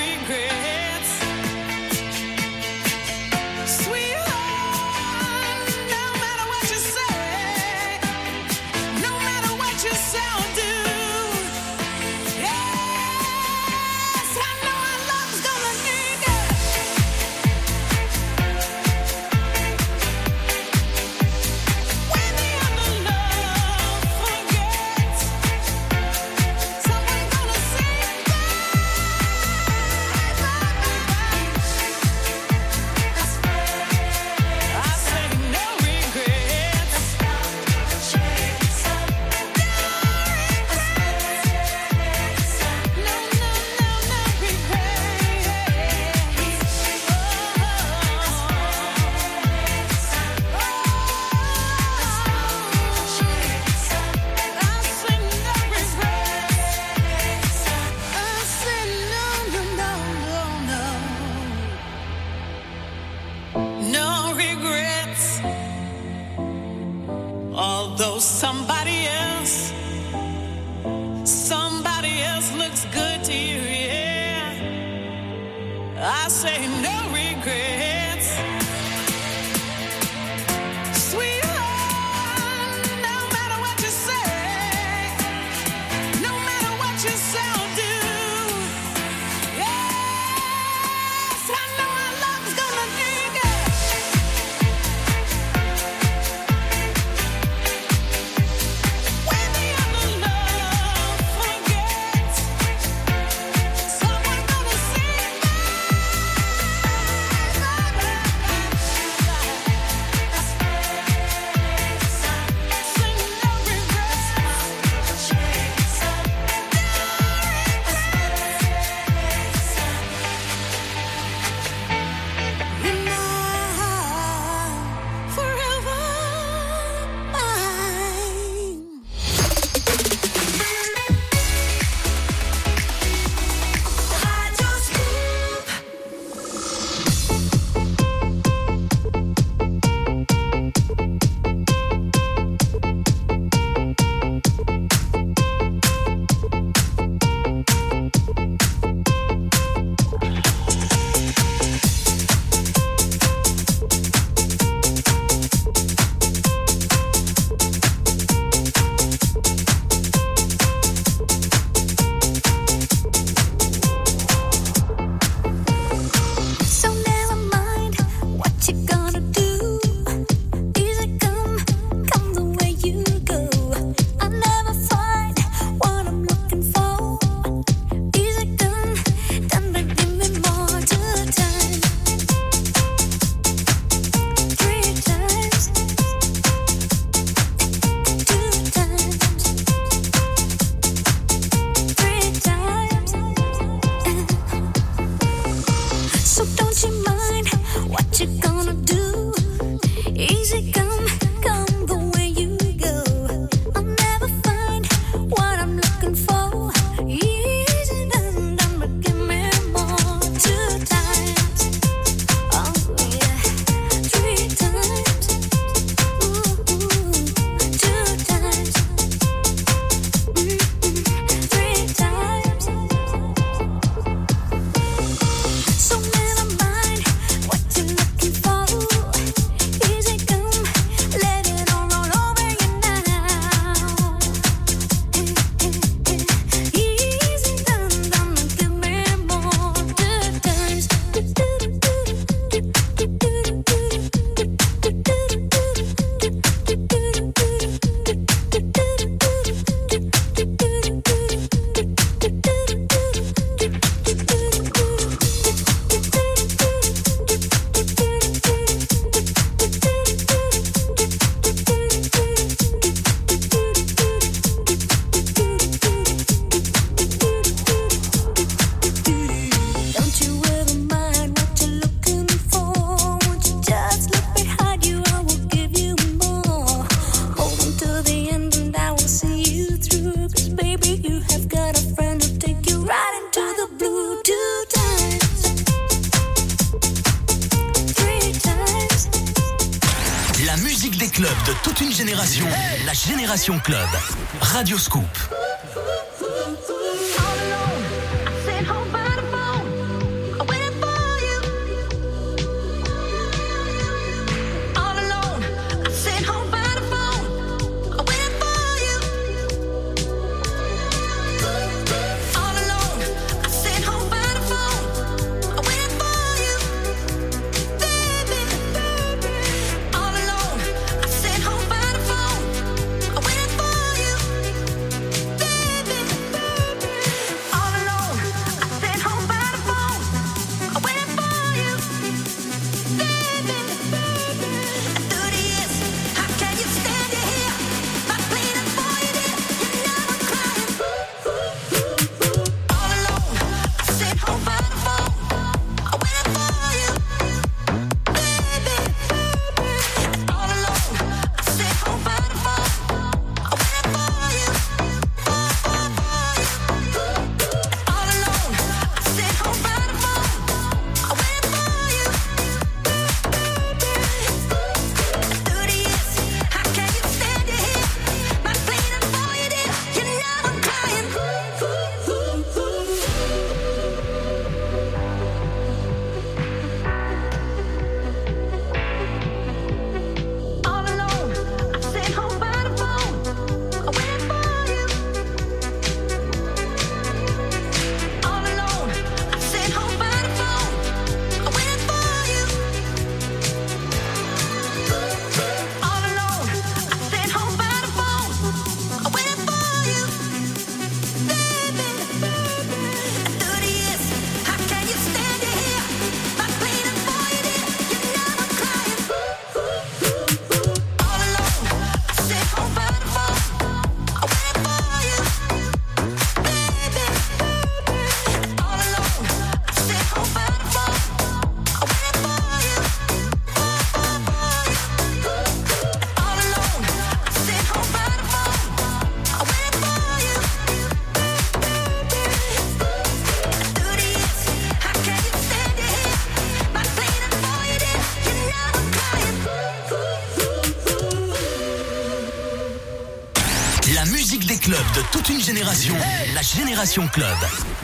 [445.66, 447.26] la Génération Club.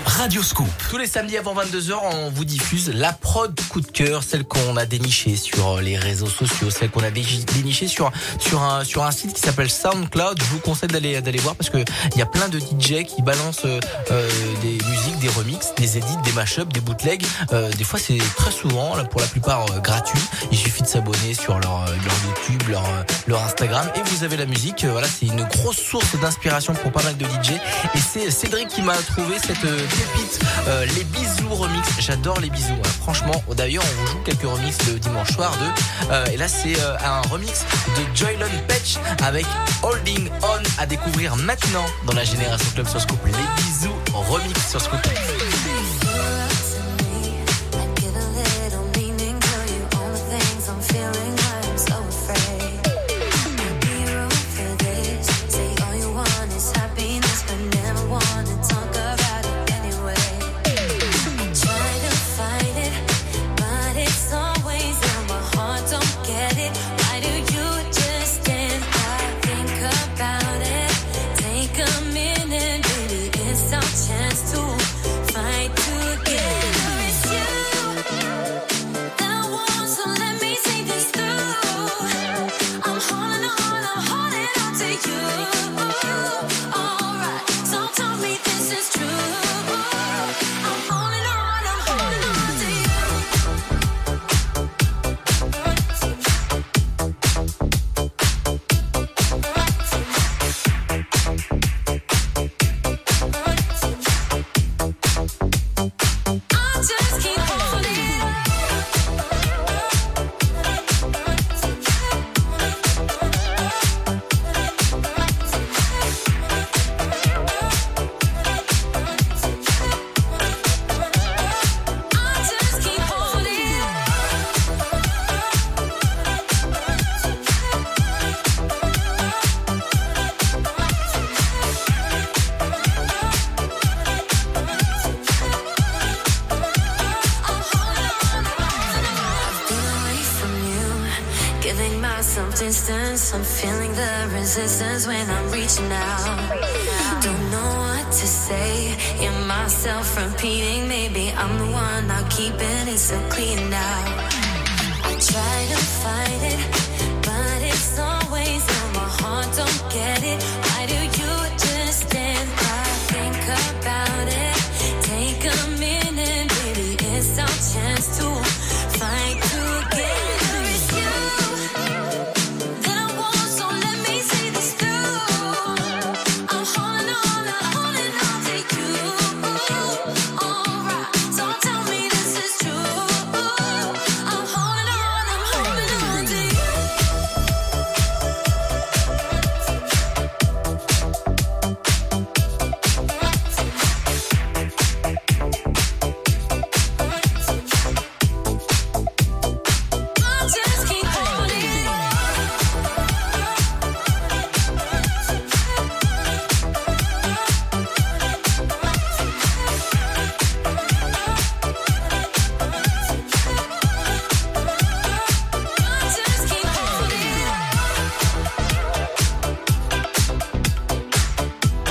[0.04, 0.66] Radio Scoop.
[0.90, 4.76] Tous les samedis avant 22h, on vous diffuse la prod coup de cœur, celle qu'on
[4.76, 7.22] a dénichée sur les réseaux sociaux, celle qu'on a dé-
[7.54, 8.10] dénichée sur
[8.40, 10.40] sur un sur un site qui s'appelle SoundCloud.
[10.40, 11.78] Je vous conseille d'aller d'aller voir parce que
[12.12, 13.78] il y a plein de DJ qui balancent euh,
[14.10, 14.28] euh,
[14.62, 17.24] des musiques, des remixes, des edits, des mashups, des bootlegs.
[17.52, 20.20] Euh, des fois, c'est très souvent, pour la plupart euh, gratuit.
[20.50, 24.24] Il suffit de s'abonner sur leur euh, leur YouTube, leur euh, leur Instagram et vous
[24.24, 24.84] avez la musique.
[24.84, 27.52] Euh, Voilà, c'est une grosse source d'inspiration pour pas mal de DJ.
[27.94, 31.88] Et c'est Cédric qui m'a trouvé cette euh, pépite, euh, les bisous remix.
[31.98, 32.72] J'adore les bisous.
[32.74, 32.88] hein.
[33.02, 36.12] Franchement, d'ailleurs, on vous joue quelques remixes le dimanche soir de.
[36.12, 37.64] euh, et là, c'est euh, un remix
[37.96, 39.46] de Joylon Patch avec
[39.82, 43.18] Holding On à découvrir maintenant dans la Génération Club sur Scoop.
[43.26, 45.00] Les bisous remix sur Scoop.